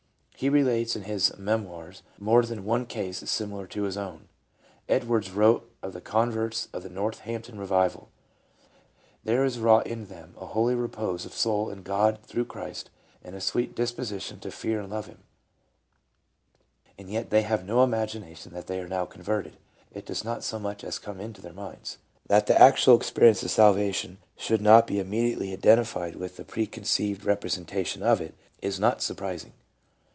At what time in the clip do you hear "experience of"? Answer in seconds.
22.95-23.51